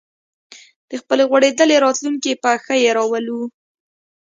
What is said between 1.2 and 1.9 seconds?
غوړېدلې